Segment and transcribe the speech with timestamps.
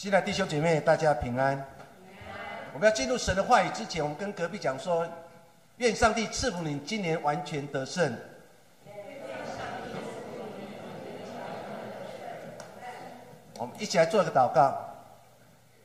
[0.00, 1.62] 亲爱的弟兄姐妹，大家平安。
[2.72, 5.06] 我们要进入神的话语之前，我们跟隔壁讲说：
[5.76, 8.16] 愿上帝赐福你今年完全得胜。
[13.58, 14.74] 我们一起来做一个祷告。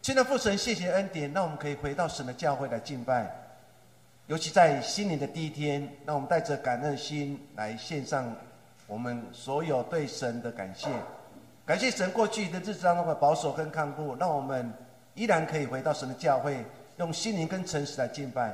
[0.02, 3.30] 亲爱的父神，谢谢恩典，让我们可以回到神的教会来敬拜。
[4.28, 8.34] 尤其在新年的第一天，让我们带着感恩心来献上
[8.88, 10.88] 我们所有对神的感谢。
[11.66, 14.72] 感谢神过去的日子当中的保守跟看顾，让我们
[15.16, 16.64] 依然可以回到神的教会，
[16.98, 18.50] 用心灵跟诚实来敬拜。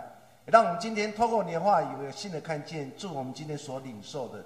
[0.45, 4.41] 也让我们今天透过你的话有新的看见，祝我们今天所领受的，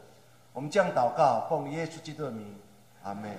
[0.52, 2.60] 我们将祷告奉耶稣基督的名，
[3.04, 3.30] 阿门。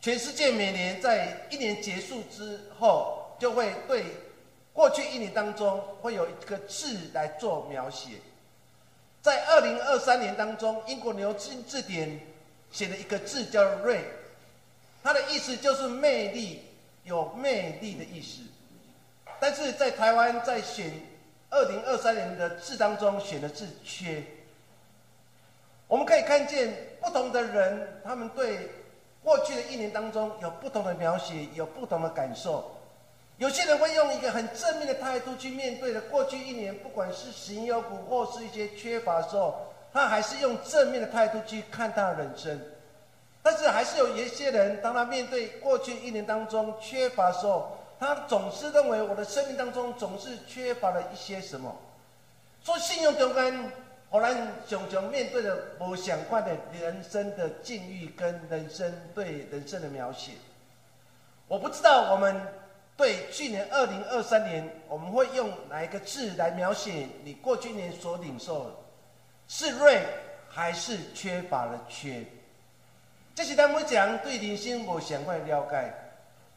[0.00, 4.04] 全世界每年在一年结束之后，就会对
[4.72, 8.10] 过去一年当中会有一个字来做描写。
[9.20, 12.20] 在二零二三年当中，英国牛津字典
[12.72, 14.02] 写了一个字叫“瑞”，
[15.04, 16.62] 它的意思就是魅力，
[17.04, 18.40] 有魅力的意思。
[19.38, 20.90] 但是在台湾在选
[21.50, 24.24] 二零二三年的字当中选的字“缺”，
[25.86, 28.68] 我们可以看见不同的人，他们对。
[29.24, 32.76] 过去的一年当中，有不同的描写，有不同的感受。
[33.38, 42.60] 有些人会用一个很正面的态度去面对的过去一年，不管是行有苦或是一些缺乏的时候，他还是用正面的态度去看他的人生。
[43.42, 51.74] 但是，还是有一些人，当他面对过去一年当中缺乏的时候，他总是认为我的生命当中总是缺乏了一些什么。
[52.62, 53.70] 说信用中间。
[54.12, 54.36] 我们
[54.68, 60.32] 常常面对的不相关的人生的境遇跟人生对人生的描写。
[61.48, 62.38] 我不知道我们
[62.94, 68.70] 对去年二零二三年，我们会用哪一个字来描写你过去年所领受的？
[69.54, 70.02] 是锐
[70.48, 72.24] 还是缺乏了缺？
[73.34, 75.92] 这是咱们讲对人生无相关的了解。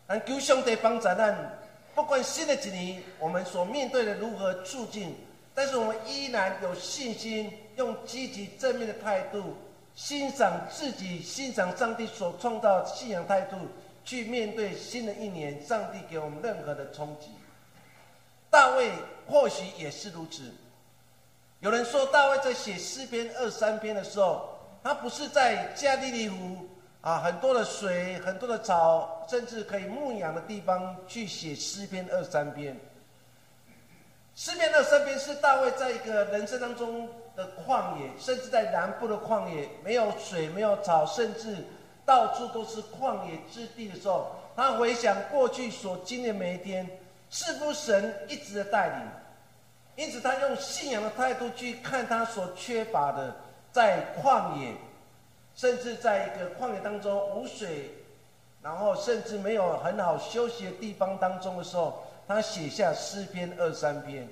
[0.07, 1.57] 但求上帝帮助咱，
[1.93, 5.13] 不管新的一年我们所面对的如何处境。
[5.53, 9.57] 但是我们依然有信心，用积极正面的态度
[9.94, 13.57] 欣赏自己，欣赏上帝所创造信仰态度，
[14.06, 17.27] 去面对新的一年，上帝给我们任何的冲击。
[18.50, 18.89] 大卫
[19.27, 20.44] 或许也是如此。
[21.65, 26.59] 有人说，大卫在写诗篇二三篇的时候，他不是在加利利湖
[27.01, 32.79] 啊，很多的水、很多的草，甚至可以牧养的地方去写诗篇二三篇。
[34.35, 41.57] 诗篇二三篇是大卫在一个人生当中的旷野，甚至在南部的旷野，没有水，没有草，甚至
[42.05, 46.87] 到处都是旷野之地的时候，他回想过去所经历每一天，
[47.31, 49.25] 是不神一直的带领？
[49.95, 53.35] 因此，他用信仰的态度去看他所缺乏的，
[53.72, 54.73] 在旷野，
[55.56, 57.91] 甚至在一个旷野当中无水，
[58.61, 62.03] 然后甚至没有很好休息的地方当中的时候。
[62.28, 64.28] 他写下诗篇二三篇，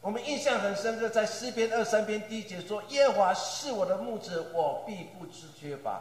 [0.00, 6.00] 我们印象很深刻，在诗篇二三篇第一节说：“耶和华是我的牧者，我必不知缺乏。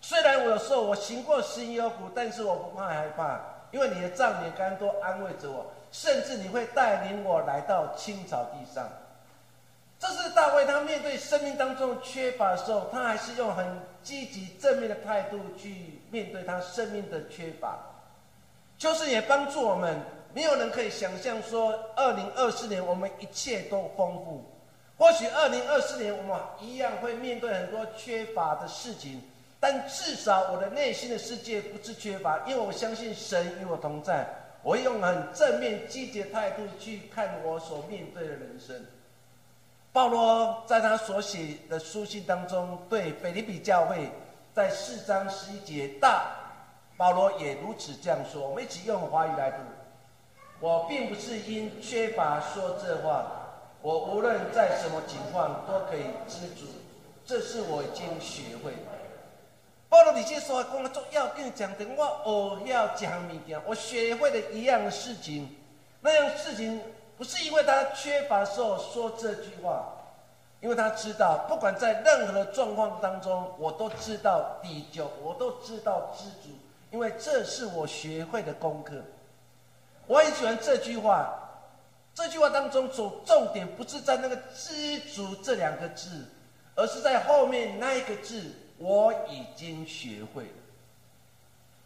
[0.00, 3.40] 虽然我有时候我行过死荫幽谷，但是我不怕害怕，
[3.72, 5.66] 因为你的杖、你的竿都安慰着我。
[5.90, 8.88] 甚至你会带领我来到青草地上。”
[10.00, 13.66] 这是大卫他面对生命当中缺乏的时候，他还是用很
[14.02, 17.76] 积极正面的态度去面对他生命的缺乏，
[18.78, 20.00] 就是也帮助我们。
[20.34, 24.44] 没有人可以想象说，二零二四年我们一切都丰富。
[24.96, 29.20] 或许二零二四年我们一样会面对很多缺乏的事情，
[29.58, 34.28] 但至少我的内心的世界不是缺乏，因为我相信神与我同在。
[34.68, 38.76] 我用很正面积极的态度去看我所面对的人生。
[39.94, 44.10] 保罗在他所写的书信当中，对腓立比教会，
[44.52, 46.36] 在四章十一节，大
[46.98, 48.46] 保罗也如此这样说。
[48.46, 49.56] 我们一起用华语来读。
[50.60, 53.24] 我并不是因缺乏说这话，
[53.80, 56.66] 我无论在什么情况都可以知足，
[57.24, 58.74] 这是我已经学会。
[59.88, 65.56] 保罗，你这说话讲的重要，跟你讲的，我要讲物件，我学会了一样事情，
[66.02, 66.78] 那样事情
[67.16, 69.90] 不是因为他缺乏时候说这句话，
[70.60, 76.54] 因为他知道，不管在任何的状况当中，我都知道抵救，我都知道知足，
[76.90, 78.94] 因为这是我学会的功课。
[80.06, 81.32] 我很喜欢这句话，
[82.14, 86.26] 这句话当中，重重点不是在那个“知足”这两个字，
[86.74, 88.52] 而是在后面那一个字。
[88.78, 90.50] 我已经学会了，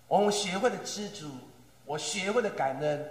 [0.09, 1.27] 我们学会了知足，
[1.85, 3.11] 我学会了感恩，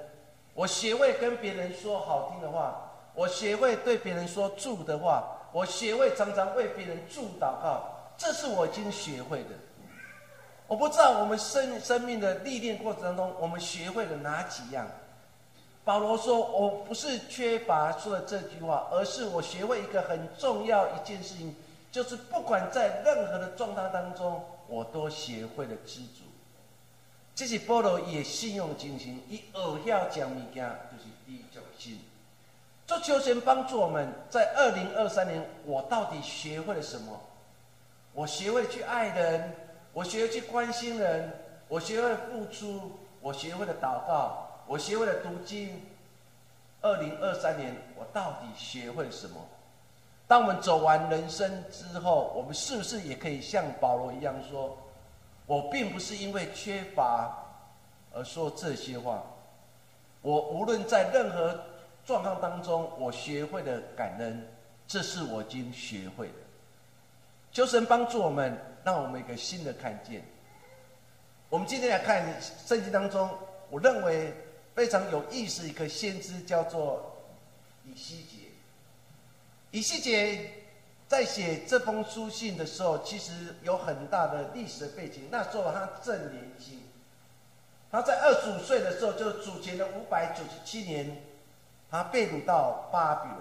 [0.53, 7.83] 我学会跟别人说好听的话，我学会对别人说祝的话，我学会常常为别人祝祷告，
[8.17, 9.49] 这是我已经学会的。
[10.67, 14.87] 我不知道我们生生命的历练过程当中，我们学会了哪几样。
[15.83, 21.55] 保罗说：“我不是缺乏说的这句话，而是我学会一个很重要一件事情，
[21.91, 26.23] 就是不管在任何的状态当中，我都学会了知足。
[27.35, 31.99] 这是保罗也信用精神，以学晓讲物件，就是知足心。
[32.87, 37.19] 做求神帮助我们在二零二三年，我到底学会了什么？
[38.13, 39.55] 我学会去爱人，
[39.93, 41.31] 我学会去关心人，
[41.67, 42.91] 我学会了付出，
[43.21, 45.81] 我学会了祷告。”我学会了读经。
[46.81, 49.35] 二零二三年，我到底学会了什么？
[50.31, 54.77] 当我们走完人生之后，我们是不是也可以像保罗一样说
[55.45, 57.37] ：“我并不是因为缺乏
[58.13, 59.21] 而说这些话。
[60.21, 61.59] 我无论在任何
[62.05, 64.47] 状况当中，我学会了感恩，
[64.87, 66.33] 这是我已经学会的。”
[67.51, 70.23] 求神帮助我们，让我们一个新的看见。
[71.49, 73.29] 我们今天来看圣经当中，
[73.69, 74.33] 我认为。
[74.73, 77.17] 非常有意思，一个先知叫做
[77.83, 78.40] 以西结。
[79.71, 80.51] 以西结
[81.07, 83.31] 在写这封书信的时候，其实
[83.63, 85.27] 有很大的历史背景。
[85.31, 86.81] 那时候他正年轻，
[87.91, 91.23] 他在二十五岁的时候，就主前的五百九十七年，
[91.89, 93.39] 他被掳到巴比伦。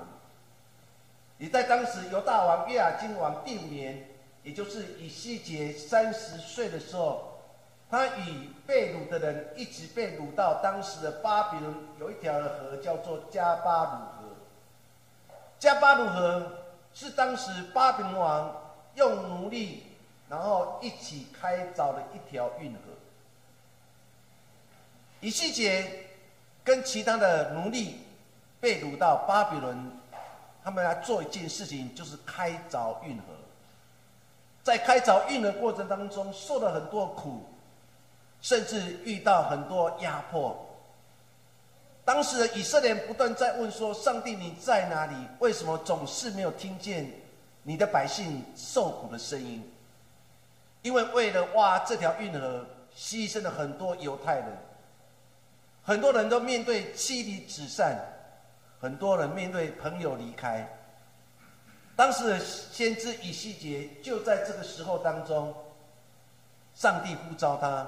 [1.39, 4.09] 也在当时犹大王约雅金王第五年，
[4.43, 7.27] 也就是以西结三十岁的时候。
[7.91, 14.20] 他与被掳的人一直被掳到当时的巴比伦，有一条河叫做加巴鲁河。
[15.61, 16.51] 加巴鲁河
[16.95, 18.53] 是当时巴比伦王
[18.95, 19.85] 用奴隶，
[20.29, 22.79] 然后一起开凿的一条运河。
[25.21, 26.07] 以西结
[26.65, 28.01] 跟其他的奴隶
[28.59, 29.93] 被掳到巴比伦，
[30.65, 33.25] 他们来做一件事情，就是开凿运河。
[34.63, 37.47] 在开凿运河过程当中，受了很多苦。
[38.43, 40.70] 甚至遇到很多压迫。
[42.11, 45.15] 当时的以色列不断在问说：“上帝你在哪里？
[45.39, 47.09] 为什么总是没有听见
[47.63, 49.63] 你的百姓受苦的声音？”
[50.83, 54.47] 因为为了挖这条运河，牺牲了很多犹太人，
[55.85, 57.97] 很多人都面对妻离子散，
[58.81, 60.69] 很多人面对朋友离开。
[61.95, 65.55] 当时的先知以西结就在这个时候当中，
[66.75, 67.87] 上帝呼召他。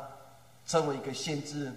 [0.64, 1.72] 成为一个先知，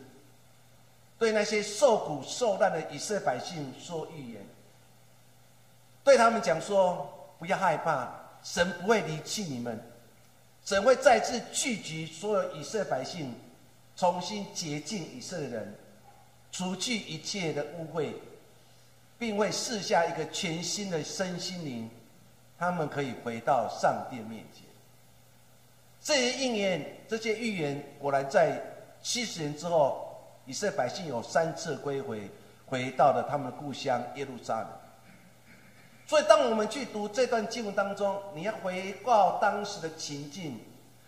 [1.18, 4.42] 对那些受苦受难的以色列百姓说预言，
[6.04, 8.14] 对他们讲说：不要害怕，
[8.44, 9.80] 神不会离弃你们，
[10.66, 13.34] 神会再次聚集所有以色列百姓，
[13.96, 15.76] 重新洁净以色列人，
[16.52, 18.14] 除去一切的污秽，
[19.18, 21.90] 并会赐下一个全新的身心灵，
[22.60, 24.64] 他们可以回到上帝面前。
[26.02, 28.62] 这些应验，这些预言果然在。
[29.08, 30.05] 七十年之后，
[30.46, 32.30] 以色列百姓有三次归回，
[32.66, 34.68] 回到了他们的故乡耶路撒冷。
[36.08, 40.60] 所以，当我们去读这段经文当中，你要回报当时的情境，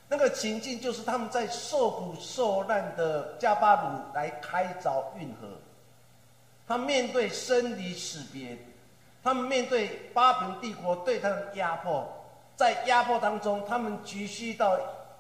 [0.10, 5.48] 那个情境就是他们在受苦受难的加巴鲁来开凿运河，
[6.68, 8.58] 他面对生离死别，
[9.24, 12.08] 他们面对巴比伦帝国对他的压迫，
[12.56, 14.80] 在压迫当中，他们急需到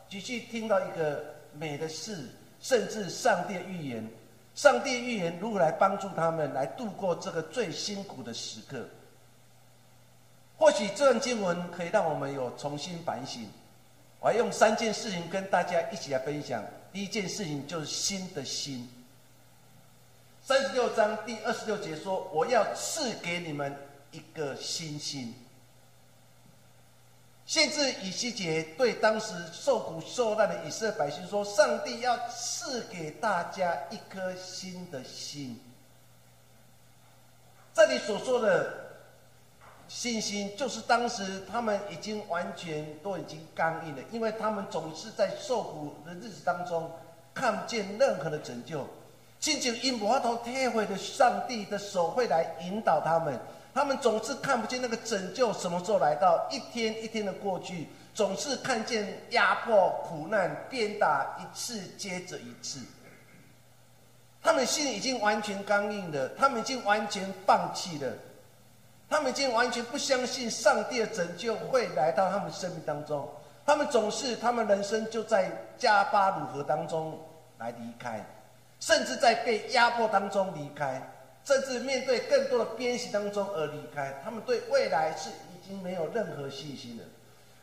[0.09, 1.23] 急需听到一个
[1.53, 2.27] 美的事。
[2.67, 4.05] 甚至上帝预言，
[4.53, 8.85] 上帝预言如何来帮助他们来度过这个最辛苦的时刻？
[10.57, 13.47] 或许这段经文可以让我们有重新反省。
[14.19, 16.61] 我要用三件事情跟大家一起来分享。
[16.91, 18.89] 第一件事情就是心的心。
[20.43, 23.73] 三十六章第二十六节说：“我要赐给你们
[24.11, 25.33] 一个新心。”
[27.57, 35.59] 甚至以西结对当时受苦受难的以色列百姓说：“上帝要赐给大家一颗新的心。”
[37.73, 38.71] 这里所说的
[39.87, 46.91] 信心，就是当时他们已经完全都已经刚硬了，因为他们总是在受苦的日子当中
[47.33, 48.85] 看不见任何的拯救，
[49.39, 53.35] 仅仅因摩头贴会的上帝的手会来引导他们。
[53.77, 62.79] 他们总是看不见那个拯救什么时候来到，一天一天的过去，总是看见压迫、苦难、鞭打一次接着一次。
[64.41, 68.11] 他们心已经完全刚硬了，他们已经完全放弃了，
[69.07, 73.29] 他们已经完全不相信上帝的拯救会来到他们生命当中。
[73.63, 77.19] 他们总是，他们人生就在加巴鲁河当中
[77.59, 78.25] 来离开，
[78.79, 80.99] 甚至在被压迫当中离开。
[81.47, 87.03] 甚至面对更多的鞭刑当中而离开，他们对未来是已经没有任何信心了。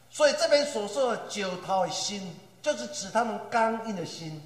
[0.09, 4.41] 所以这边所说的九桃心，就是指他们刚硬的心。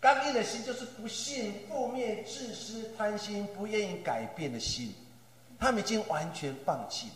[0.00, 4.92] 刚硬的心就是不信、负面、自私、贪心、不愿意改变的心，
[5.60, 7.14] 他们已经完全放弃了。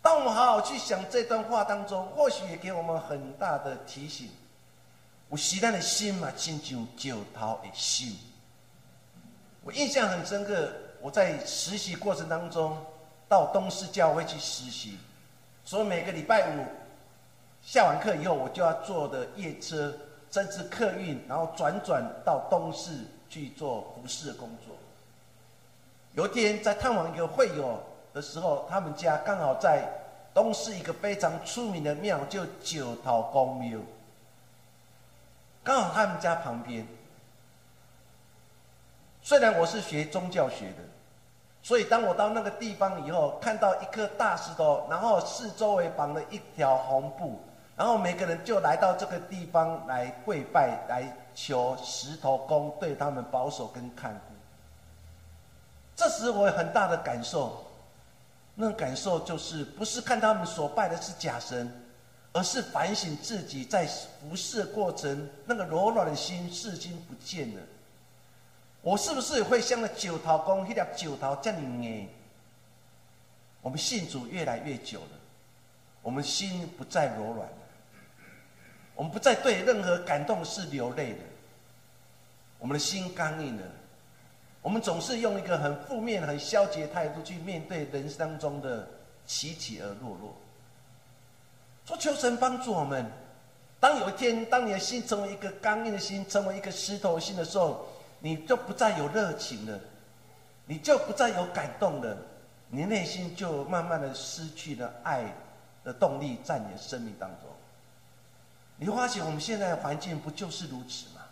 [0.00, 4.30] 当我们好好去想这段话当中，或许也给我们很大的提醒。
[5.28, 8.16] 我习惯的心嘛，亲像九桃的心。
[9.68, 12.74] 我印象很深刻，我在实习过程当中
[13.28, 14.96] 到东市教会去实习，
[15.62, 16.64] 所以每个礼拜五
[17.62, 19.94] 下完课以后，我就要坐的夜车。
[20.30, 22.92] 甚至客运，然后转转到东市
[23.30, 24.76] 去做服饰的工作。
[26.12, 27.82] 有一天在探望一个会友
[28.12, 29.88] 的时候，他们家刚好在
[30.34, 33.78] 东市一个非常出名的庙，就九桃公庙，
[35.64, 36.86] 刚好他们家旁边。
[39.28, 40.82] 虽然我是学宗教学的，
[41.62, 47.38] 所以当我到那个地方以后，看到一颗大石头，然后四周围绑了一条红布。
[47.76, 54.34] 然后每个人就来到这个地方来跪拜，来求石头公对他们保守跟看护。
[55.94, 57.66] 这时我有很大的感受，
[58.54, 61.70] 那感受就是不是看他们所拜的是假神，
[62.32, 67.60] 而是反省自己在服侍过程那个柔软的心至今不见了。
[68.88, 72.08] 我是不是会像那九桃公那条九桃这样硬？
[73.60, 75.10] 我们信主越来越久了，
[76.00, 77.58] 我们心不再柔软了。
[78.94, 81.18] 我们不再对任何感动是流泪的，
[82.58, 83.62] 我们的心刚硬了。
[84.62, 88.88] 我们总是用一个很负面、很消极的态度去面对人生中的
[89.26, 90.34] 起起而落落。
[91.84, 93.04] 说求神帮助我们，
[93.78, 97.86] 当有一天，当你的心成为一个刚硬的心，成为一个石头心的时候，
[98.20, 99.78] 你就不再有热情了，
[100.66, 102.16] 你就不再有感动了，
[102.68, 105.24] 你内心就慢慢的失去了爱
[105.84, 107.48] 的动力，在你的生命当中。
[108.76, 111.22] 你发现我们现在的环境不就是如此吗？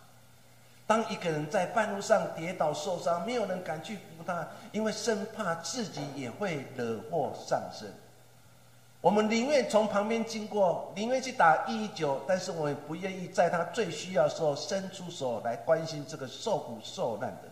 [0.85, 7.91] 当一个人在半路上跌倒受伤，没有人敢去扶他，因为生怕自己也会惹祸上身。
[8.99, 17.51] 我们宁愿从旁边经过，宁愿去打一一九，但是我们不愿意在他最需要的时候伸出手来关心这个受苦受难的人。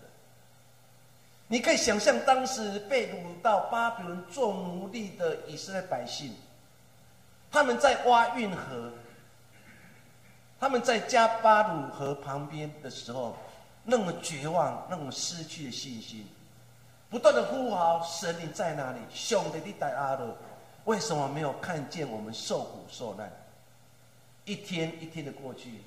[1.48, 6.34] 你可以想象，当时被掳到巴比伦做奴隶的以色列百姓，
[7.52, 8.92] 他们在挖运河。
[10.58, 13.36] 他们在加巴鲁河旁边的时候，
[13.84, 16.26] 那么绝望，那么失去了信心，
[17.10, 19.00] 不断的呼号：“神你在哪里？
[19.14, 20.36] 兄弟你在阿勒，
[20.86, 23.32] 为什么没有看见我们受苦受难？”
[24.46, 25.82] 一天一天的过去，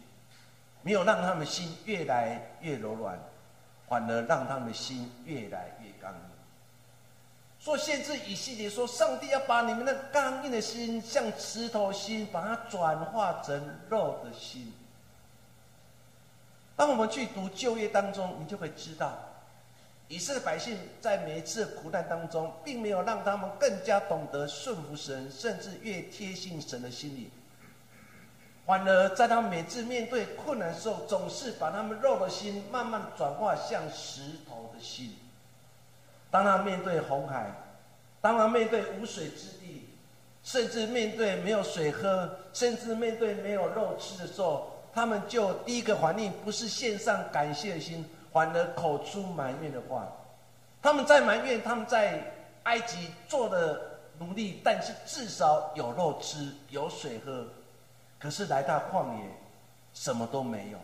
[0.82, 3.18] 没有让他们心越来越柔软，
[3.88, 6.20] 反而让他们心越来越刚硬。
[7.60, 14.72] 说限制以色列说，上帝要把你们那刚硬的心，像石头心，把它转化成肉的心。
[16.76, 19.16] 当我们去读旧约当中，你就会知道，
[20.08, 27.30] 以色列百姓在每一次苦难当中，并没有让他们更加懂得顺服神，甚至越贴近神的心里，
[28.64, 35.14] 反而在他们每次面对困难的时候，总是把他们肉的心慢慢转化向石头的心。
[36.30, 37.50] 当他面对红海，
[38.22, 39.88] 当他面对无水之地，
[40.42, 48.04] 甚至面对没有水喝，甚至面对没有肉吃的时候，他们就第一个反应不是献上感谢的心，
[48.38, 50.06] 反而口出埋怨的话。
[50.80, 52.22] 他们在埋怨他们在
[52.62, 57.44] 埃及做的努力，但是至少有肉吃，有水喝。
[58.16, 59.24] 可是来到旷野，
[59.92, 60.78] 什么都没有，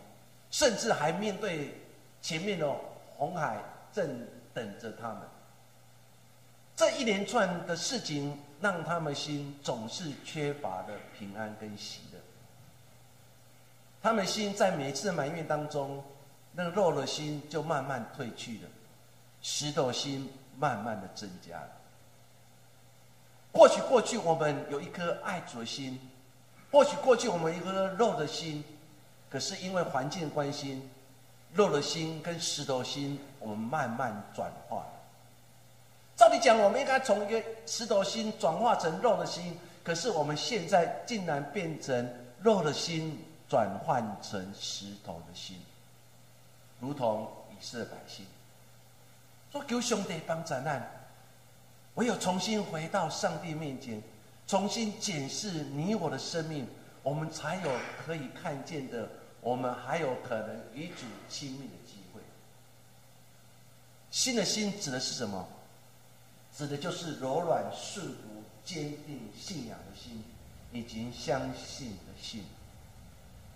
[0.50, 1.80] 甚至还面对
[2.20, 2.68] 前面的
[3.16, 3.56] 红海
[3.92, 5.20] 正等着他们。
[6.74, 12.18] 这一连串的事情，让他们心总是缺乏了平安跟喜乐。
[14.02, 16.02] 他们心在每一次埋怨当中，
[16.54, 18.68] 那个肉的心就慢慢褪去了，
[19.42, 21.68] 石头心慢慢的增加了。
[23.52, 25.98] 或许过去我们有一颗爱主的心，
[26.70, 28.62] 或许过去我们一颗肉的心，
[29.28, 30.82] 可是因为环境的关系，
[31.52, 34.84] 肉的心跟石头心，我们慢慢转化。
[36.16, 42.08] 照理讲，我们应该从一个石头心转化成肉的心，可是我们现在竟然变成
[42.40, 45.60] 肉的心转换成石头的心，
[46.84, 48.26] 如同以色列百姓
[49.50, 50.86] 说：“求兄弟帮咱难，
[51.94, 54.02] 唯有重新回到上帝面前，
[54.46, 56.68] 重新检视你我的生命，
[57.02, 57.70] 我们才有
[58.04, 59.08] 可以看见的，
[59.40, 62.20] 我们还有可能与主亲密的机会。
[64.10, 65.48] 新的心指的是什么？”
[66.54, 70.22] 指的就是柔软、顺服、坚定信仰的心，
[70.70, 72.44] 以及相信的心。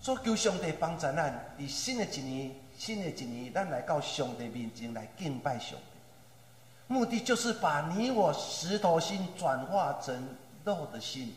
[0.00, 5.98] 说求上帝帮助咱，伫新的一年，新的一年，咱来到上帝面前来敬拜上帝。
[6.86, 10.28] 目的就是把你我石头心转化成
[10.64, 11.34] 肉的心，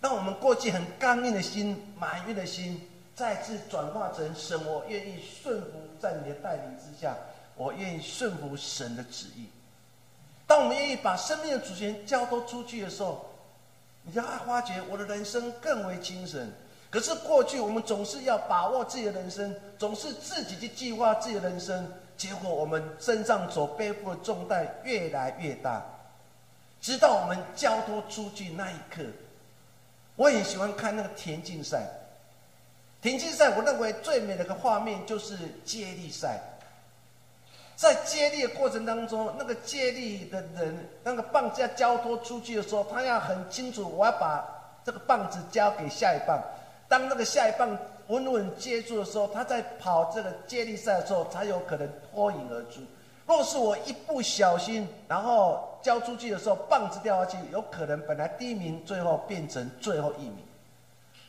[0.00, 2.80] 让我们过去很刚硬的心、埋怨的心，
[3.16, 4.62] 再次转化成神。
[4.66, 7.16] 我愿意顺服在你的带领之下，
[7.56, 9.46] 我愿意顺服神的旨意。
[10.46, 13.24] 当我们愿意把生命的主权交托出去的时候，
[14.02, 16.52] 你就会发觉我的人生更为精神。
[16.90, 21.86] 可是过去我们总是要把握自己的人生，总是自己去计划自己的人生。
[22.16, 25.80] 结果我们身上所背负的重担越来越大，
[26.80, 29.02] 直到我们交托出去那一刻，
[30.16, 31.86] 我很喜欢看那个田径赛。
[33.00, 36.40] 田径赛，我认为最美的一个画面就是接力赛。
[37.76, 44.44] 在接力的过程当中，那个接力的人，那个棒子要交托出去的时候，他要很清楚，我要把
[44.84, 46.42] 这个棒子交给下一棒。
[46.88, 47.78] 当那个下一棒。
[48.08, 52.80] 稳稳接住的时候，他在跑这个接力赛的时候，才有可能脱颖而出。
[53.26, 60.38] 若是我一不小心，然后交出去的时候，棒子掉下去，有可能本来第一名，最后变成最后一名。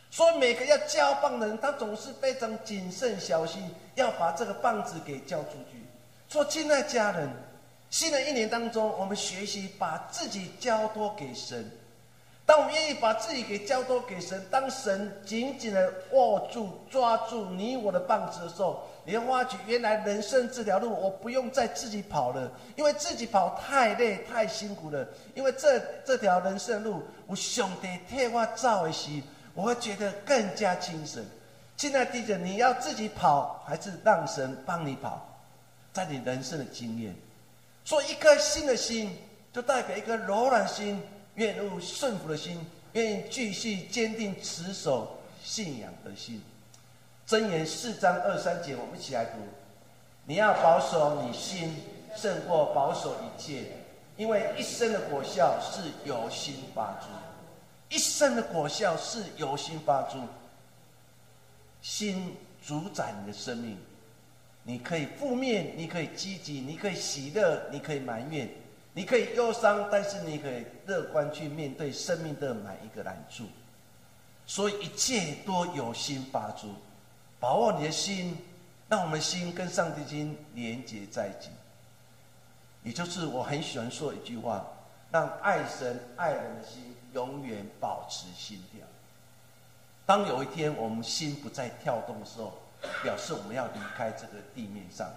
[0.09, 5.83] 所以每个要交棒的人，他总是非常谨慎小心，要把这个棒子给交出去。
[6.29, 7.29] 说，亲爱家人，
[7.89, 11.69] 新的一年当中，我们学习把自己交托给神。
[12.49, 25.07] 当我们愿意把自己给交托给神，当神紧紧的握住、抓住你我的棒子的时候，你会发觉原来人生这条路，我不用再自己跑了，因为自己跑太累、太辛苦了。
[25.35, 29.21] 因为这这条人生路，我兄弟替我照的时，
[29.53, 31.23] 我会觉得更加精神。
[31.77, 35.23] 现在弟兄，你要自己跑，还是让神帮你跑？
[35.93, 37.13] 在你人生的经验，
[37.85, 39.15] 所以一颗新的心，
[39.53, 40.99] 就代表一颗柔软心。
[41.39, 42.59] 愿入顺服的心，
[42.91, 46.41] 愿意继续坚定持守信仰的心。
[47.25, 49.37] 箴言四章二三节，我们一起来读：
[50.25, 51.77] 你要保守你心，
[52.13, 53.71] 胜过保守一切，
[54.17, 57.07] 因为一生的果效是由心发出。
[57.87, 60.19] 一生的果效是由心发出。
[61.81, 63.77] 心主宰你的生命，
[64.63, 68.49] 你可以负面，你可以积极，你可以喜乐，你可以埋怨。
[68.93, 73.45] 你可以忧伤，但是你可以乐观去面对生命的每一个难处。
[74.47, 76.73] 所以一切都有心发出，
[77.39, 78.35] 把握你的心，
[78.87, 81.51] 让我们心跟上帝心连接在一起。
[82.83, 84.65] 也就是我很喜欢说一句话：
[85.11, 88.81] 让爱神爱人的心永远保持心跳。
[90.05, 92.57] 当有一天我们心不再跳动的时候，
[93.03, 95.07] 表示我们要离开这个地面上。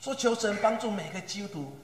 [0.00, 1.76] 说求神帮助每个基督徒。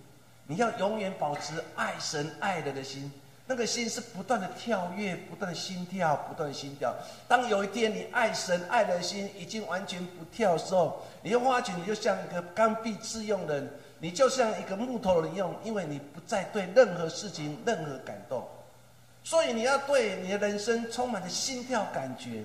[0.46, 3.10] 你要永远保持爱神爱人的心，
[3.46, 6.94] 那个心是不断的跳跃，不断的心跳，不断的心跳。
[7.26, 18.46] 当有一天你爱神爱人的心已经完全不跳的时候，你会发觉你就像一个刚愎自用的人，你就像一个木头人用，因为你不再对任何事情任何感动。
[19.22, 22.44] 所以你要对你的人生充满了心跳感觉，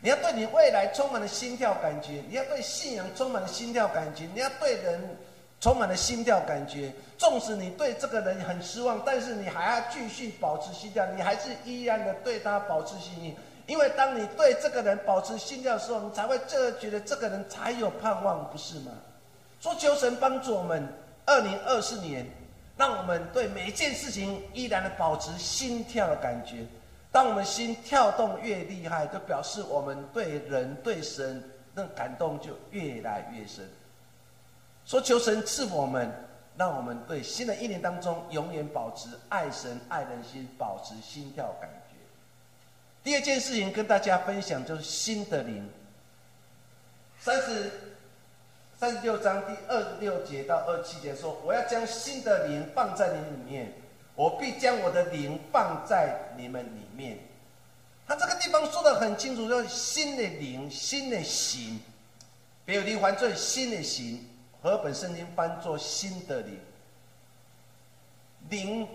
[0.00, 5.16] 你要对你未来充满了心跳感觉，你要对信仰充满了心跳感觉，你要对人。
[5.60, 13.34] 充满了心跳感觉，纵使你对这个人很失望，但是你还要继续保持心跳，你还是依然的对他保持信心。
[13.66, 18.92] 因为当你对这个人保持心跳的时候，你才会这觉得这个人才有盼望，不是吗？
[19.58, 20.86] 说求神帮助我们，
[21.24, 22.26] 二零二四年，
[22.76, 26.66] 让我们对每一件事情依然的保持心跳的感觉。
[27.10, 33.66] 当我们心跳动越厉害，就表示我们对人对神那感动就越来越深。
[34.86, 36.12] 说求神赐福我们，
[36.56, 41.96] 让我们对新的一年当中永远保持爱神爱人心，保持心跳感觉。
[43.02, 45.68] 第二件事情跟大家分享就是新的灵。
[47.18, 47.70] 三十
[48.78, 53.72] 三十六章第二十六节到二十七节说：“我要将新的灵放在你里面，
[54.14, 57.18] 我必将我的灵放在你们里面。”
[58.06, 61.80] 他这个地方说的很清楚，就是新的灵、新的形，
[62.66, 64.22] 别有灵还罪，新的形。
[64.64, 66.58] 和本圣经翻作新的灵，
[68.48, 68.88] 灵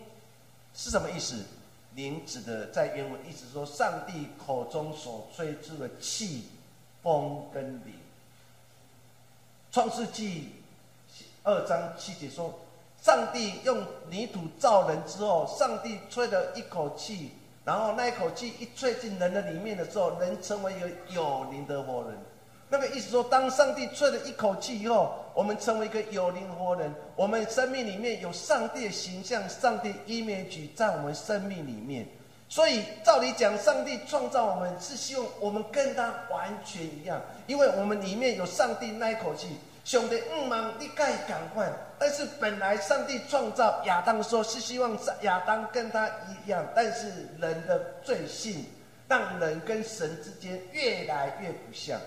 [0.73, 1.45] 是什么意思？
[1.93, 6.47] 灵指的在原文意思说，上帝口中所吹出的气、
[7.03, 7.93] 风跟灵。
[9.71, 10.53] 创世纪
[11.43, 12.51] 二章七节说，
[12.99, 22.17] 上帝用泥土造人之后，上帝吹了一口气，然后那一口气一吹进人的里面的时候，人成为一个有灵的活人。
[22.71, 26.93] 那个意思说，当上帝吹了一口气以后，我们成为一个有灵活人。
[27.15, 32.07] 我们生命里面有上帝的形象，上帝 image 在我们生命里面。
[32.47, 39.57] 所以照理讲，上帝创造我们是希望我们跟他完全一样，因为我们里面有上帝那一口气。
[39.83, 41.67] 兄弟，唔忙，你该赶快。
[41.97, 47.07] 但是本来上帝创造亚当的时候，是希望亚当跟他一样，但是
[47.39, 48.65] 人的罪性
[49.07, 51.99] 让人跟神之间越来越不像。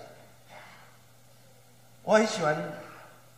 [2.03, 2.55] 我很喜欢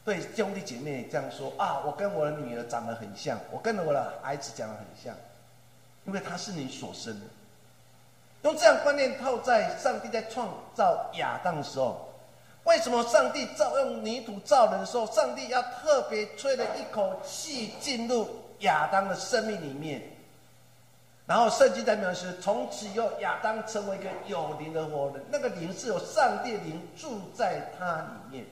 [0.03, 5.15] 对兄弟姐妹这样说啊，我跟我的女儿长得很像，我跟我的孩子长得很像，
[6.05, 7.25] 因为他是你所生的。
[8.41, 12.09] 用这样观念套在上帝在创造亚当的时候，
[12.63, 18.27] 为什么上帝造用泥土造人的时候，上帝要特别吹了一口气进入
[18.59, 20.01] 亚当的生命里面？
[21.27, 28.45] 然后圣经在描述，从此以后亚当成为一个有灵的活人，那个灵是有上帝灵住在他里面。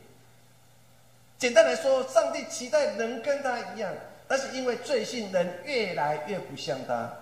[1.43, 3.93] 简单来说，上帝期待人跟他一样，
[4.29, 7.13] 但是因为罪性，人越来越不像他。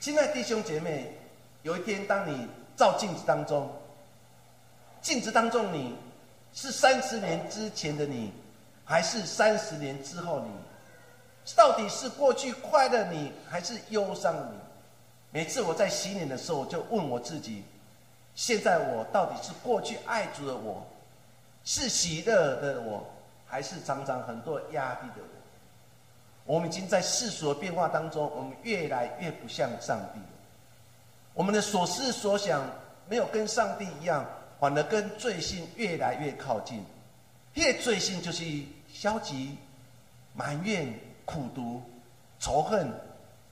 [0.00, 1.12] 亲爱的弟兄姐妹，
[1.60, 3.70] 有一天当你照镜子当中，
[5.02, 5.98] 镜子当中你
[6.54, 8.32] 是三十年之前的你，
[8.86, 10.50] 还是三十年之后你？
[11.54, 14.58] 到底是过去快乐你，还是忧伤你？
[15.30, 17.64] 每次我在洗脸的时候，我就问我自己：
[18.34, 20.86] 现在我到底是过去爱主的我，
[21.64, 23.06] 是喜乐的我，
[23.46, 25.22] 还是常常很多压力的
[26.44, 26.56] 我？
[26.56, 30.20] 我们已经在世俗的变化当中，我们越来越不像上帝。
[31.32, 32.62] 我们的所思所想
[33.08, 34.24] 没有跟上帝一样，
[34.60, 36.84] 反而跟罪性越来越靠近。
[37.54, 38.44] 越罪性就是
[38.92, 39.56] 消极、
[40.34, 40.92] 埋怨。
[41.26, 41.82] 苦读、
[42.38, 42.88] 仇恨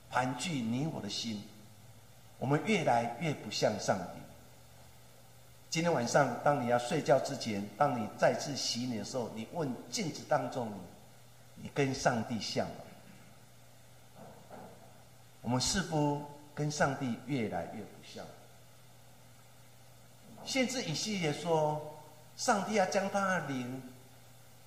[0.09, 1.43] 盘踞你我的心，
[2.39, 4.21] 我们越来越不像上帝。
[5.75, 10.69] 今天晚上，当你要睡觉之前，当你再次洗脸的时候，你问镜子当中，
[11.57, 14.57] 你你跟上帝像吗？
[15.43, 16.23] 我们似乎
[16.55, 18.25] 跟上帝越来越不像。
[20.45, 21.99] 先知以西结说，
[22.37, 23.83] 上帝要将他的灵。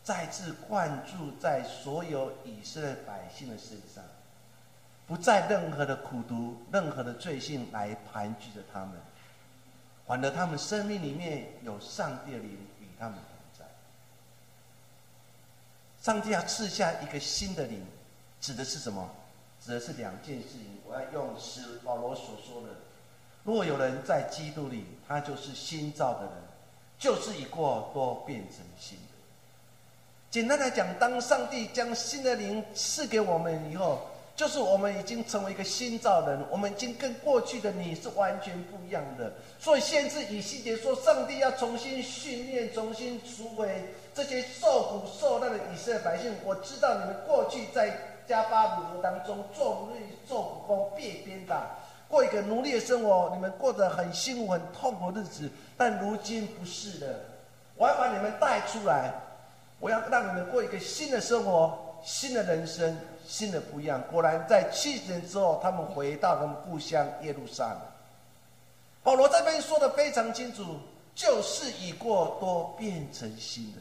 [0.03, 4.03] 再次灌注在所有以色列百姓的身上，
[5.07, 8.91] 不再任何的苦毒、任何的罪性来盘踞着他们，
[10.07, 13.25] 反而他们生命里面有上帝的灵与他们同
[13.59, 13.65] 在。
[16.01, 17.85] 上帝要赐下一个新的灵，
[18.39, 19.09] 指的是什么？
[19.61, 20.79] 指的是两件事情。
[20.87, 22.69] 我要用使保罗所说的：
[23.43, 26.31] 如果有人在基督里，他就是新造的人，
[26.97, 29.03] 就是已过都变成新的。
[30.29, 39.33] 简单来讲，当上帝将新的灵赐给我们以后，就是我们已经成为一个新造人，我们已经跟过去的你是完全不一样的。
[39.59, 46.31] 所以，先知以西结说，上帝要重新训练、重新赎回这些受苦受难的以色列百姓。
[46.45, 47.91] 我知道你们过去在
[48.27, 51.71] 加巴鲁罗当中做奴隶、做苦工、被鞭打，
[52.07, 55.49] 过一个奴隶的生活，你们过得很辛苦、很痛苦日子。
[55.75, 57.21] 但如今不是的，
[57.75, 59.11] 我要把你们带出来。
[59.79, 64.01] 我要让你们过一个新的生活，新的人生，新的不一样。
[64.09, 67.81] 果然，在七十年之后，他们回到他们故乡耶路撒冷。
[69.03, 70.63] 保罗这边说的非常清楚，
[71.13, 73.79] 旧事已过，都变成新的。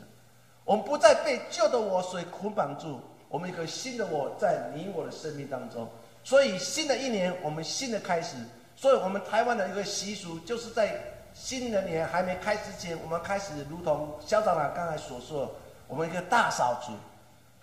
[0.65, 5.89] 我们不再被旧的我所捆绑住，我们一个新的我在你我的生命当中。
[6.25, 8.37] 所以，新的一年，我们新的开始。
[8.75, 11.01] 所以我们台湾的一个习俗，就是在
[11.33, 15.51] 新的年还没开之前，我们开始如同肖长长刚才所说。
[15.89, 16.91] 我们一个大扫除，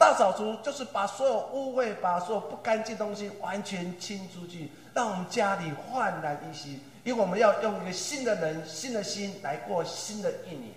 [0.04, 6.74] 大扫除就是把所有污秽、把所有不干净东西完全清出去，让我们家里焕然一新。
[7.06, 10.74] 因为我们要用一个新的人、新的心来过新的一年。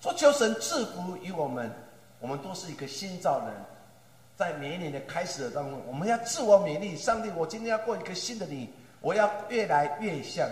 [0.00, 1.70] 说求神赐福于我们，
[2.18, 3.54] 我们都是一个新造人，
[4.38, 6.96] 在每一年的开始的当中，我们要自我勉励。
[6.96, 8.70] 上帝，我今天要过一个新的你，
[9.02, 10.48] 我要越来越像。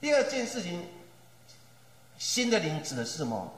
[0.00, 0.88] 第二件事情，
[2.16, 3.52] 新的灵指的是什么？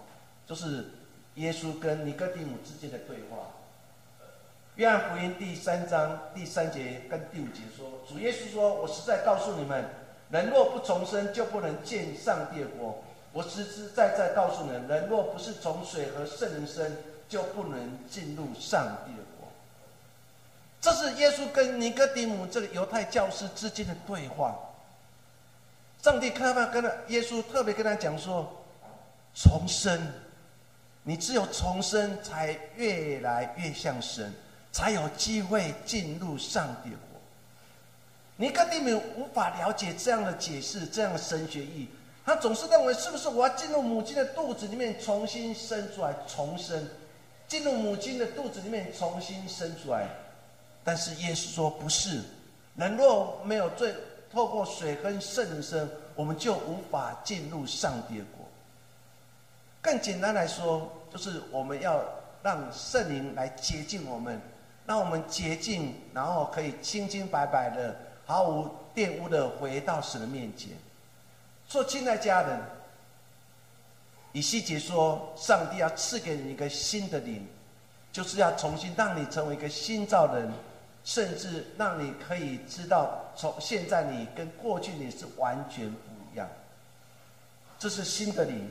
[0.49, 0.91] 就是
[1.37, 3.49] 耶稣跟尼哥底母之间的对话。
[4.77, 9.85] 约翰福音第三章第三节跟第五节说：“主耶稣说，我实在告诉你们，
[10.31, 13.03] 人若不重生，就不能见上帝的国。
[13.33, 16.97] 我实实在在告诉你们，人若不是从水和圣灵生，
[17.29, 19.49] 就不能进入上帝的国。”
[20.81, 24.59] 这是耶稣跟尼哥底母这个犹太教师之间的对话。
[26.03, 28.51] 上帝看到跟他耶稣特别跟他讲说
[29.37, 30.01] ：“重生。”
[31.05, 34.33] 你只有重生，才越来越像神，
[34.71, 36.99] 才有机会进入上帝国。
[38.37, 41.89] 尼哥底母无法了解这样的解释，这样的神学意义，
[42.25, 46.89] 他总是认为是不是我要进入母亲的肚子里面重新生出来重生，
[47.47, 50.09] 进入母亲的肚子里面重新生出来？
[50.85, 52.23] 但是耶稣说不是，
[52.77, 53.95] 人若没有最
[54.33, 58.42] 透过水跟圣灵生，我们就无法进入上帝国。
[59.83, 62.03] 更简单来说，就是我们要
[62.43, 64.41] 让圣灵来接近我们，
[64.87, 70.71] 让我们洁净，然后可以清清白白的、毫无玷污的回到神的面前。
[71.69, 72.61] 说，亲爱家人，
[74.33, 77.47] 以西结说，上帝要赐给你一个新的灵，
[78.13, 80.51] 就是要重新让你成为一个新造人。
[81.05, 85.99] 甚至让你可以知道，从现在你跟过去你是完全不
[86.33, 86.49] 一样。
[87.77, 88.71] 这是新的灵，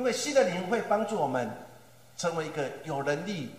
[0.00, 1.46] 因为新的灵会帮助我们
[2.16, 3.50] 成为一个有能力，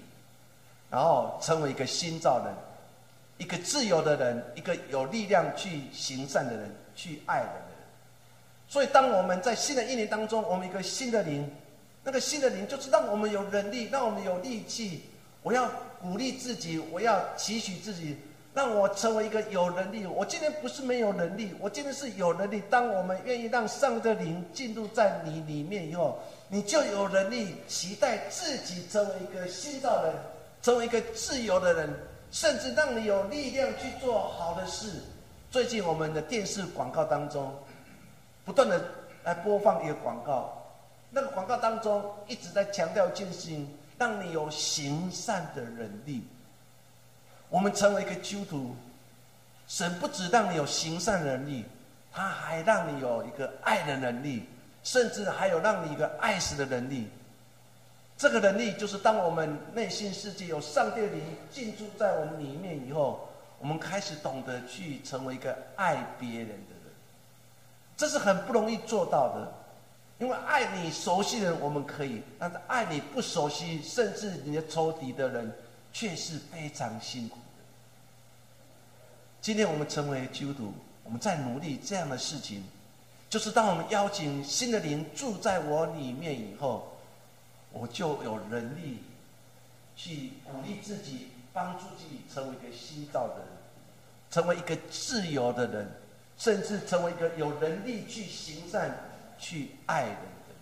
[0.90, 2.52] 然后成为一个新造人，
[3.38, 7.62] 一个自由的人，一个有力量去行善的人，去爱的人。
[8.68, 11.48] 所以，当我们在新的一年当中，我们一个新的灵，
[12.04, 15.04] 那个新的灵就是让我们有能力，让我们有力气。
[15.44, 15.70] 我要。
[16.02, 18.18] 鼓励自己，我要期许自己，
[18.54, 20.06] 让我成为一个有能力。
[20.06, 22.62] 我今天不是没有能力，我今天是有能力。
[22.70, 30.14] 当我们愿意让上帝灵进入在你里面以后，你就有能力期待自己成为一个新造人，
[30.62, 31.90] 成为一个自由的人，
[32.32, 35.02] 甚至让你有力量去做好的事。
[35.50, 37.54] 最近我们的电视广告当中，
[38.44, 38.84] 不断的
[39.24, 40.62] 来播放一个广告，
[41.10, 43.78] 那个广告当中一直在强调一件事情。
[44.00, 46.26] 让你有行善的能力。
[47.52, 48.76] 我们成为一个基督徒，
[49.68, 51.66] 神不止让你有行善能力，
[52.12, 54.48] 他还让你有一个爱的能力，
[54.84, 57.10] 甚至还有让你一个爱死的能力。
[58.18, 63.28] 这个能力就是，当我们内心世界有上帝灵进驻在我们里面以后，
[63.60, 66.54] 我们开始懂得去成为一个爱别人的
[66.86, 66.94] 人。
[67.98, 69.52] 这是很不容易做到的。
[70.20, 75.52] 因为爱你熟悉的人我们可以，但是爱你不熟悉，甚至你的仇敌的人，
[75.92, 77.64] 却是非常辛苦的。
[79.42, 80.74] 今天我们成为基督徒，
[81.04, 82.64] 我们在努力这样的事情，
[83.30, 86.98] 就是当我们邀请新的灵住在我里面以后，
[87.72, 89.04] 我就有能力
[89.96, 93.48] 去鼓励自己，帮助自己成为一个新造的人，
[94.30, 95.92] 成为一个自由的人，
[96.38, 98.96] 甚至成为一个有能力去行善。
[99.44, 100.54] 去爱人的，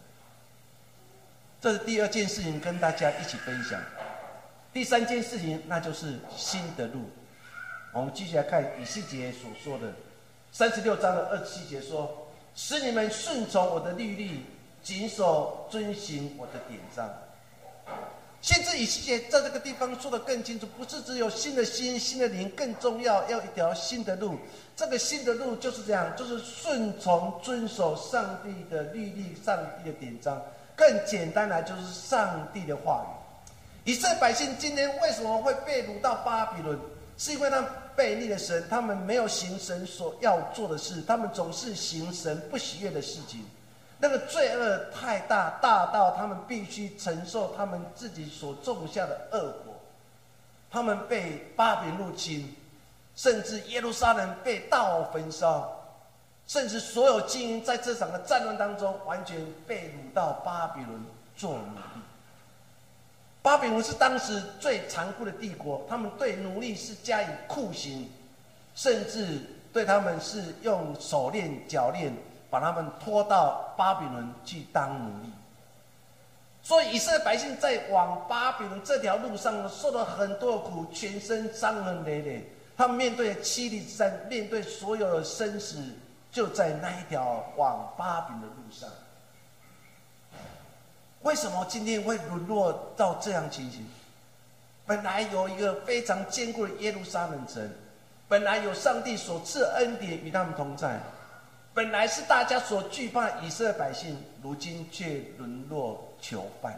[1.60, 3.78] 这是第二件事情，跟大家一起分享。
[4.72, 7.10] 第三件事情，那就是新的路。
[7.92, 9.92] 我们继续来看以西结所说的
[10.52, 14.46] 三十六章的二十七节说：“使你们顺从我的律例，
[14.84, 17.10] 谨守遵行我的典章。”
[18.42, 24.38] 先知以西结在这个地方说的更清楚，不是只有新的心、新的灵，更重要要一条新的路。
[24.78, 30.42] 这个新的路就是这样，就是顺从、遵守上帝的律例、上帝的典章。
[30.76, 33.19] 更简单来，就是上帝的话语。
[33.90, 36.80] 以色列百姓今天为什么会被掳到巴比伦？
[37.18, 43.44] 是因为他们背逆了神，他们没有行神所要做的事，他们总是行神不喜悦的事情。
[43.98, 49.74] 那个罪恶太大，大到他们必须承受他们自己所种下的恶果。
[50.70, 52.56] 他们被巴比入侵，
[53.16, 55.68] 甚至耶路撒冷被大火焚烧，
[56.46, 61.04] 甚至所有精英在这场的战乱当中完全被掳到巴比伦
[61.36, 61.58] 做奴
[61.96, 62.02] 隶。
[63.42, 68.10] 巴比伦是当时最残酷的帝国，他们对奴隶是加以酷刑，
[68.76, 69.42] 甚至
[69.74, 72.14] 对他们是用手链、脚链。
[72.52, 75.30] 把他们拖到巴比伦去当奴隶，
[76.64, 82.52] 所以以色列百姓在往巴比伦这条路上受了很多苦，全身伤痕累累。
[82.76, 85.78] 他们面对七里之战，面对所有的生死，
[86.32, 88.90] 就在那一条往巴比伦的路上。
[91.22, 93.86] 为什么今天会沦落到这样情形？
[94.86, 97.70] 本来有一个非常坚固的耶路撒冷城，
[98.28, 101.00] 本来有上帝所赐恩典与他们同在。
[101.74, 106.78] 本来是大家所惧怕以色列百姓，如今却沦落囚犯。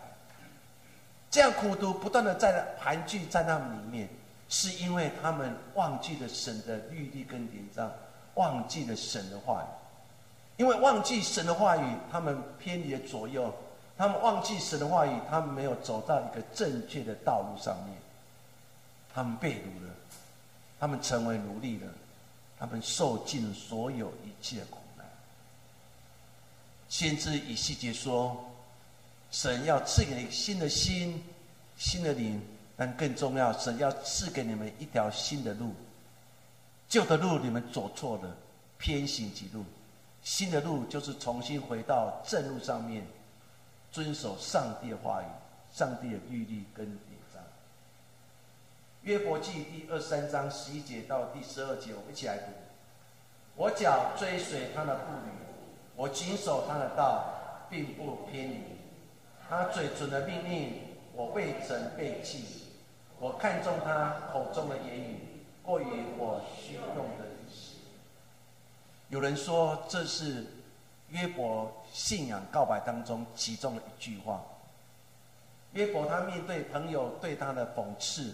[1.30, 4.10] 这样苦读不断的在盘踞在那里面，
[4.50, 7.90] 是因为他们忘记了神的律例跟典章，
[8.34, 9.68] 忘记了神的话语。
[10.58, 13.54] 因为忘记神的话语，他们偏离了左右，
[14.02, 17.96] 他们忘记神的话语，他们没有走到一个正确的道路上面，
[19.14, 19.94] 他们被掳了，
[20.80, 21.88] 他们成为奴隶了，
[22.58, 25.06] 他们受尽所有一切苦难。
[26.90, 28.44] 先知以细节说，
[29.30, 31.24] 神要赐给你新的心、
[31.78, 32.42] 新的灵，
[32.76, 35.76] 但更重要，神要赐给你们一条新的路。
[36.90, 38.36] 旧的路你们走错了，
[38.80, 39.62] 偏行己路；
[40.24, 43.06] 新的路就是重新回到正路上面，
[43.92, 45.26] 遵守上帝的话语、
[45.72, 47.44] 上帝的律例跟典章。
[49.02, 52.46] 约伯记第二三章十一节到第十二节，我们一起来读。
[53.56, 55.32] 我脚追随他的步履，
[55.96, 58.62] 我谨守他的道，并不偏离。
[59.50, 60.82] 他嘴唇的命令，
[61.14, 62.70] 我未曾背弃。
[63.20, 65.18] 我看中他口中的言语，
[65.62, 65.86] 过于
[66.18, 67.76] 我虚用的意思。
[69.10, 70.46] 有人说，这是
[71.10, 74.42] 约伯信仰告白当中其中的一句话。
[75.74, 78.34] 约伯他面对朋友对他的讽刺，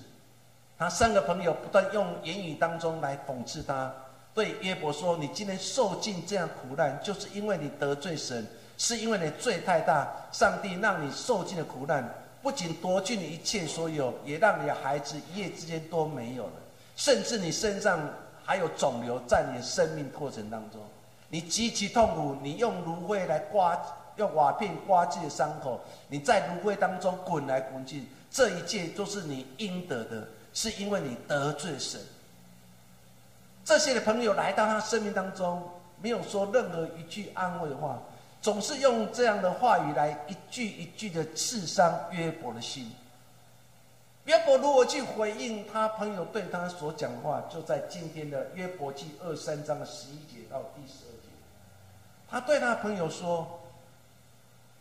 [0.77, 3.93] 他三个朋友不断用言语当中来讽刺他。
[4.33, 8.45] 对约伯说：“你今天受尽这样苦难，就是因为你得罪神，
[8.77, 10.07] 是因为你罪太大。
[10.31, 12.07] 上帝让你受尽了苦难，
[12.43, 16.53] 不仅夺去你一切所有，也让你的孩子一夜之间都没有了，
[16.95, 17.99] 甚至你身上
[18.43, 20.81] 还有肿瘤在你的生命过程当中，
[21.29, 22.35] 你极其痛苦。
[22.41, 23.79] 你用芦荟来刮，
[24.15, 31.99] 用瓦片刮自己的伤口，你在芦荟当中滚来滚去，这一切都是你应得的，是因为你得罪神。”
[33.65, 35.61] 这些的朋友来到他生命当中，
[36.01, 38.01] 没有说任何一句安慰的话，
[38.41, 42.89] 总是用这样的话语来一句一句的刺伤约伯的心。
[44.23, 51.06] 约伯如何去回应他朋友对他所讲的话，就在今天的约伯记二三章的十一节到第十，
[52.29, 53.47] 他对他朋友说：“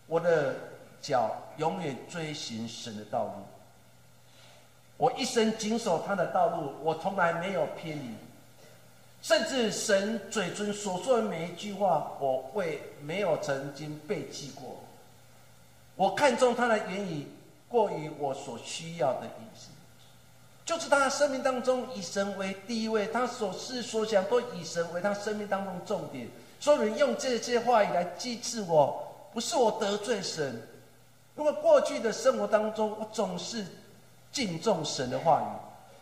[0.07, 0.55] 我的
[1.01, 3.33] 脚永远追寻神的道路，
[4.97, 8.15] 我一生谨守他的道路，我从来没有偏离。”
[9.23, 14.77] 甚至神嘴唇所说的每一句话，我会没有曾经背弃过。
[15.97, 17.27] 我看中他的言语
[17.69, 19.69] 过于我所需要的意思，
[20.65, 26.29] 就是他生命当中以神为第一位，他所思所想都以神为他生命当中重点。
[26.67, 30.61] 所有人用这些话语来击刺我，不是我得罪神，
[31.37, 33.65] 因为过去的生活当中，我总是
[34.33, 35.47] 敬重神的话语。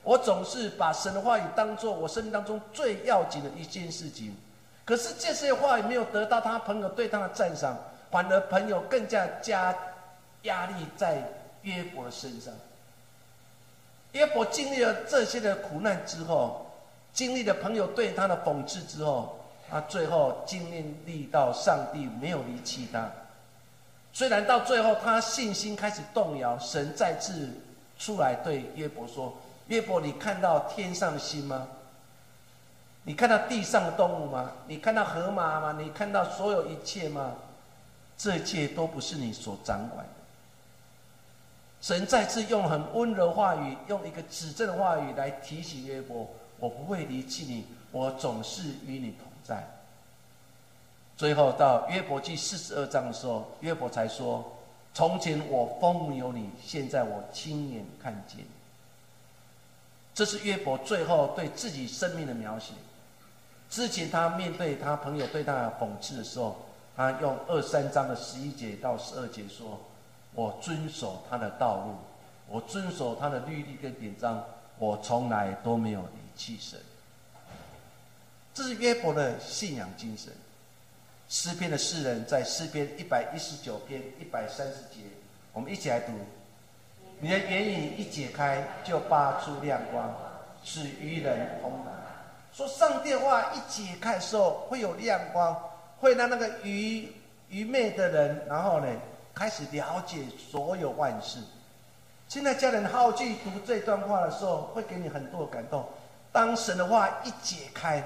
[0.03, 4.35] 我总是把神的话语当做我生命当中最要紧的一件事情，
[4.87, 7.77] 可是这些话语没有得到他朋友对他的赞赏，
[8.11, 9.77] 反而朋友更加加
[10.44, 12.55] 压力在约伯身上。
[14.12, 16.64] 约伯经历了这些的苦难之后，
[17.12, 20.70] 经历了朋友对他的讽刺之后，他最后经
[21.05, 23.11] 历到上帝没有离弃他。
[24.12, 27.48] 虽然到最后他信心开始动摇，神再次
[27.98, 29.37] 出来对约伯说。
[29.68, 31.66] 约伯，你看到天上的星吗？
[33.03, 34.53] 你看到地上的动物吗？
[34.66, 35.74] 你看到河马吗？
[35.79, 37.33] 你看到所有一切吗？
[38.16, 40.12] 这一切都不是你所掌管的。
[41.81, 46.27] 神再次用很温柔话语，用一个指正的话语来提醒约伯：
[46.59, 49.64] 我不会离弃你，我总是与你同在。
[51.16, 54.44] 最后到约伯记四十二章的时候，约伯才说：
[54.92, 58.44] 从前我风有你，现在我亲眼看见。
[60.12, 62.72] 这是约伯最后对自己生命的描写。
[63.70, 66.57] 之前他面对他朋友对他的讽刺的时候，
[66.96, 69.80] 他用二三章的十一节到十二节说
[70.35, 71.94] ：“我遵守他的道路，
[72.48, 74.44] 我遵守他的律例跟典章，
[74.78, 76.78] 我从来都没有离弃神。”
[78.54, 80.32] 这是约伯的信仰精神。
[81.28, 85.00] 诗篇的诗人在诗篇一百一十九篇一百三十节，
[85.52, 86.12] 我们一起来读。
[87.18, 90.14] 你的言语一解开，就发出亮光，
[90.62, 91.90] 使愚人通达。
[92.52, 95.60] 说上帝话一解开的时候，会有亮光，
[95.98, 97.08] 会让那个愚
[97.48, 98.86] 愚昧的人，然后呢，
[99.34, 101.38] 开始了解所有万事。
[102.28, 105.84] 现在家人好去读这段话的时候，会给你很多感动。
[106.30, 108.02] 当神的话一解开，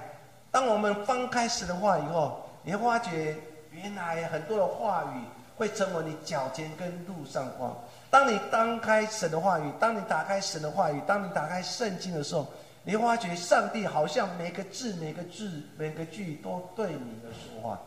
[0.50, 3.37] 当我们翻开神的话以后，你会发觉
[3.70, 5.22] 原来很多的话语
[5.56, 7.76] 会成为你脚前跟路上光。
[8.11, 12.46] 当你当开神的话语，当你打开神的话语，当你打开圣经的时候，
[12.84, 17.78] 你会发觉上帝好像每个字、每个字、每个句都对你的说话。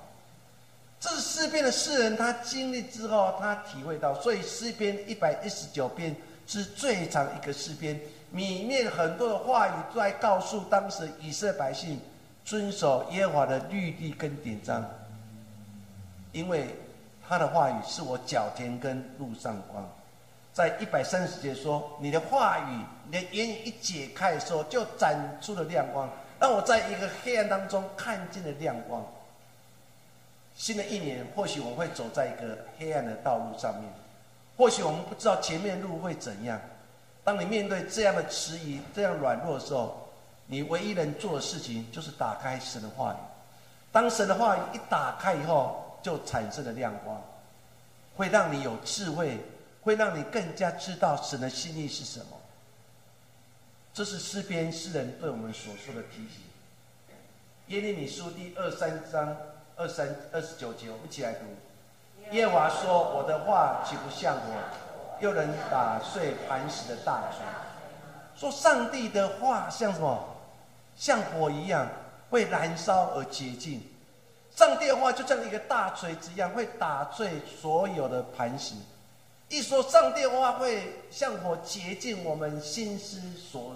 [1.00, 8.00] 这是诗篇的诗人，他经历之后，他体会到，所以诗篇一百一十九篇是最长一个诗篇，
[8.34, 12.00] 里面很多的话语都在告诉当时以色列百姓
[12.44, 14.84] 遵守耶和华的律例跟典章，
[16.32, 16.68] 因为
[17.28, 19.88] 他的话语是我脚前跟路上光。
[20.54, 29.02] 在一百三十节说，你的话语、你的言语一解开的时候，就展出了亮光，让我在一个黑暗当中看见了亮光。
[30.54, 33.90] 新的一年，或许我会走在一个黑暗的道路上面，
[34.58, 36.60] 或许我们不知道前面路会怎样。
[37.24, 40.01] 当你面对这样的迟疑、这样软弱的时候，
[40.52, 43.18] 你唯一能做的事情就是打开神的话语。
[43.90, 47.20] 当神的话语一打开以后，就产生了亮光，
[48.18, 49.40] 会让你有智慧。
[49.84, 52.38] 会让你更加知道神的心意是什么。
[53.92, 56.44] 这是诗篇诗人对我们所说的提醒。
[57.70, 59.36] 耶利米书第二三章
[59.76, 61.48] 二三二十九节，我们一起来读。
[62.30, 67.44] 耶华说：“我的话岂不像我，又能打碎磐石的大锤？”
[68.40, 70.24] 说上帝的话像什么？
[71.02, 71.90] 像火一样，
[72.30, 73.82] 会燃烧而洁净。
[74.56, 78.76] 上帝的话就像一个大锤子一样，会打碎所有的磐石。
[79.50, 83.76] 一说上帝的话会像火洁净我们心思所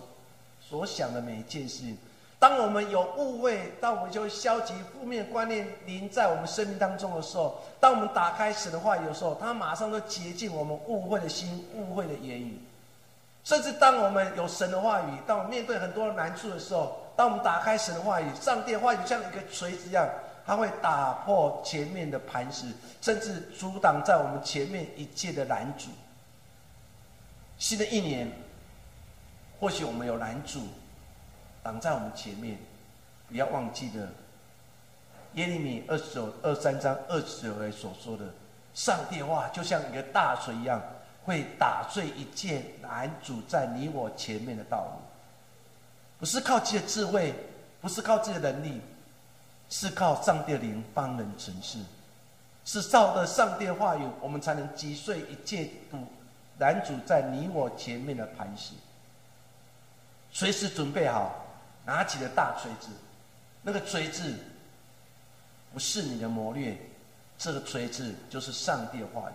[0.61, 1.97] 所想的每一件事情。
[2.38, 12.59] 当我们有误会，当我们就消极负面观念临在我们生命当中的时候，当我们打开神的话语的时候，他马上就洁净我们误会的心、误会的言语。
[13.43, 20.07] 甚至当我们有神的话语，当我们面对很多难处的时候，当我们打开神的话语，上帝的话语像一个锤子一样。
[20.47, 22.68] 它会打破前面的磐石，
[23.01, 25.89] 甚至阻挡在我们前面一切的拦阻。
[27.57, 28.32] 新的一年，
[29.59, 30.68] 或许我们有拦阻
[31.63, 32.59] 挡在我们前面，
[33.28, 34.07] 不要忘记了
[35.34, 38.26] 耶利米二十九二三章二十九节所说的：
[38.76, 40.80] 上帝的话就像一个大锤一样，
[41.24, 45.05] 会打碎一切拦阻在你我前面的道路。
[46.20, 47.34] 不是靠自己的智慧，
[47.82, 48.82] 不是靠自己的能力。
[49.68, 51.80] 是靠上帝的灵帮人成事，
[52.66, 55.97] 是照着上帝的话语，我们才能击碎一切堵
[56.59, 58.74] 拦阻在你我前面的磐石。
[60.32, 61.43] 随时准备好，
[61.84, 62.89] 拿起了大锤子，
[63.63, 64.36] 那个锤子
[65.74, 66.78] 不是你的谋略，
[67.36, 69.34] 这个锤子就是上帝的话语。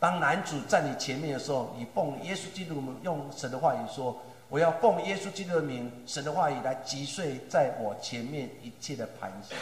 [0.00, 4.18] 当男主在你前面的时候，你奉耶稣基督用神的话语说。
[4.52, 9.54] 我要奉耶稣基督的名，神的话语来击碎在我前面一切的磐石，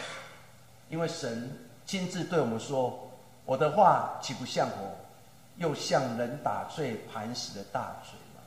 [0.89, 1.49] 因为神
[1.85, 3.09] 亲自对我们说
[3.47, 4.75] ：“我的话岂不像火，
[5.55, 8.43] 又像人打碎磐石的大锤吗？”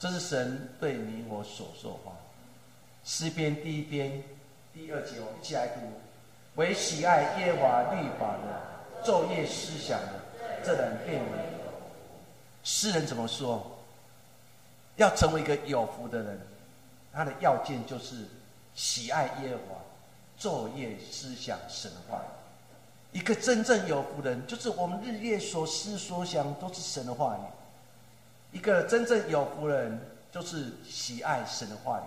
[0.00, 2.10] 这是神对你我所说的话。
[3.04, 4.20] 诗篇第一篇
[4.72, 5.80] 第二节，我们一起来读
[6.56, 10.12] ：“唯喜爱耶和华律法的，昼夜思想的，
[10.64, 11.38] 这人变为
[12.64, 13.64] 诗人怎么说？
[14.96, 16.40] 要成为一个有福的人，
[17.12, 18.26] 他的要件就是
[18.74, 19.80] 喜爱耶和华，
[20.38, 22.20] 昼夜思想神话。
[23.12, 28.56] 一个真正有福人，就是我们日夜所思所想都是神的话语。
[28.56, 30.00] 一个真正有福人，
[30.32, 32.04] 就是喜爱神的话语，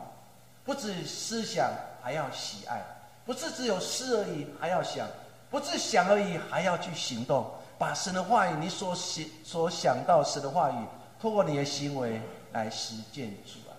[0.66, 1.72] 不止思想，
[2.02, 2.80] 还要喜爱；
[3.26, 5.08] 不是只有思而已，还要想；
[5.50, 10.76] 不是想而已，还要去行动，把神的话语，你所想所想到神的话语，
[11.22, 12.22] 通过你的行为。
[12.54, 13.76] 来实践出来。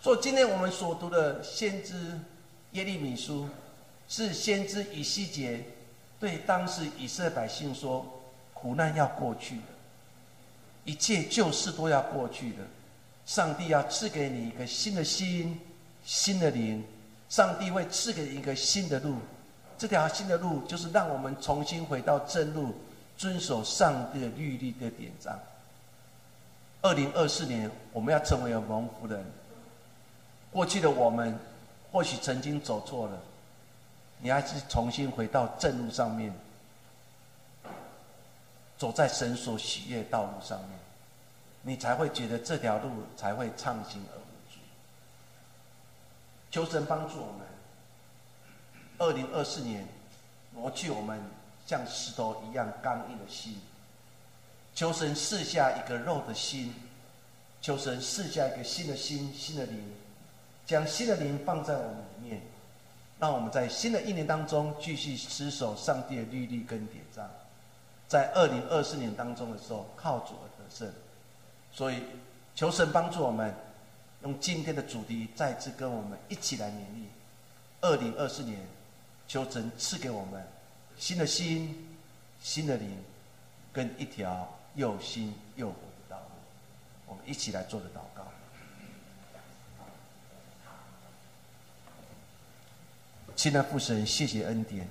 [0.00, 2.20] 所以今天我们所读的先知
[2.72, 3.48] 耶利米书，
[4.08, 5.64] 是先知以西结
[6.20, 8.22] 对当时以色列百姓说：
[8.54, 9.62] 苦难要过去的，
[10.84, 12.58] 一切旧事都要过去的。
[13.24, 15.60] 上帝要赐给你一个新的心、
[16.04, 16.84] 新的灵，
[17.28, 19.16] 上帝会赐给你一个新的路。
[19.76, 22.72] 这条新的路就是让我们重新回到正路，
[23.18, 25.36] 遵守上帝的律例的典章。
[26.86, 29.26] 二零二四年，我们要成为蒙福的人。
[30.52, 31.36] 过去的我们，
[31.90, 33.18] 或许曾经走错了，
[34.20, 36.32] 你还是重新回到正路上面，
[38.78, 40.78] 走在神所喜悦道路上面，
[41.62, 44.60] 你才会觉得这条路才会畅行而无阻。
[46.52, 47.40] 求神帮助我们，
[48.98, 49.84] 二零二四年
[50.52, 51.20] 挪去我们
[51.66, 53.60] 像石头一样刚硬的心。
[54.76, 56.74] 求神赐下一个肉的心，
[57.62, 59.82] 求神赐下一个新的心、新的灵，
[60.66, 62.42] 将新的灵放在我们里面，
[63.18, 67.26] 让我们在新的一年当中继续持守上帝的律例跟典章，
[68.06, 70.92] 在二零二四年当中的时候靠主而得胜。
[71.72, 72.02] 所以，
[72.54, 73.54] 求神帮助我们，
[74.24, 77.08] 用今天的主题再次跟我们一起来勉励。
[77.80, 78.60] 二零二四年，
[79.26, 80.46] 求神赐给我们
[80.98, 81.96] 新的心、
[82.42, 83.02] 新的灵，
[83.72, 84.46] 跟一条。
[84.76, 86.24] 又新又活的道路，
[87.06, 88.22] 我们一起来做个祷告。
[93.34, 94.86] 亲爱的父神，谢谢恩典。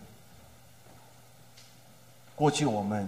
[2.36, 3.08] 过去我们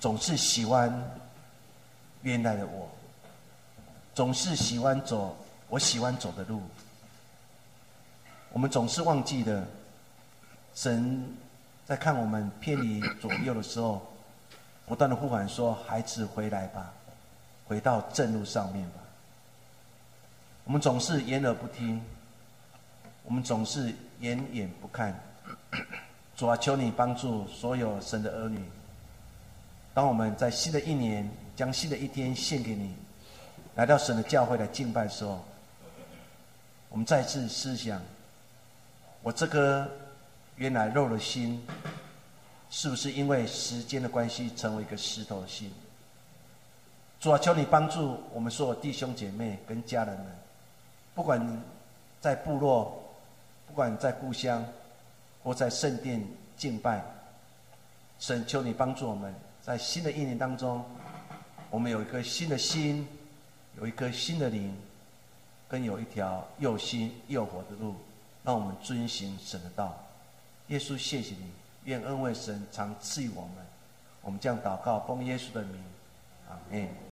[0.00, 0.92] 总是喜欢
[2.22, 2.90] 原来的我，
[4.14, 5.36] 总是喜欢走
[5.68, 6.60] 我喜欢走的路。
[8.52, 9.64] 我们总是忘记了
[10.74, 11.36] 神
[11.86, 14.04] 在看我们偏离左右的时候。
[14.88, 16.90] 不断的呼喊说：“孩子回来吧，
[17.66, 18.94] 回到正路上面吧。”
[20.64, 22.02] 我们总是掩耳不听，
[23.24, 25.14] 我们总是掩眼不看。
[26.36, 28.64] 主啊，求你帮助所有神的儿女。
[29.92, 32.94] 当我们在新的一年将新的一天献给你，
[33.74, 35.44] 来到神的教会来敬拜的时候，
[36.88, 38.00] 我们再次思想：
[39.22, 39.86] 我这颗
[40.56, 41.62] 原来肉的心，
[42.70, 45.72] 是不是因为时间的关系，成为一个石头的心？
[47.20, 50.26] 主啊，求你帮助我们所有弟兄姐妹跟家人们，
[51.14, 51.62] 不管
[52.20, 53.02] 在部落，
[53.66, 54.64] 不管在故乡，
[55.42, 56.24] 或在圣殿
[56.56, 57.02] 敬拜，
[58.20, 60.84] 神求你帮助我们，在新的一年当中，
[61.70, 63.06] 我们有一颗新的心，
[63.78, 64.72] 有一颗新的灵，
[65.68, 67.96] 跟有一条又新又活的路，
[68.44, 69.98] 让我们遵行神的道。
[70.68, 71.50] 耶稣，谢谢你，
[71.84, 73.52] 愿恩惠神常赐予我们。
[74.20, 75.82] 我们将祷告，奉耶稣的名，
[76.48, 76.88] 阿门。